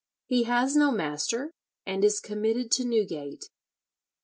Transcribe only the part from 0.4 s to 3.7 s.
has no master, and is committed to Newgate."